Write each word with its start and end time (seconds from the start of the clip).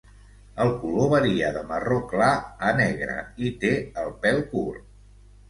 El 0.63 0.69
color 0.85 1.11
varia 1.11 1.51
de 1.57 1.61
marró 1.71 1.97
clar 2.13 2.31
a 2.71 2.73
negre 2.81 3.19
i 3.49 3.53
té 3.67 3.73
el 4.07 4.11
pèl 4.27 4.43
curt. 4.57 4.83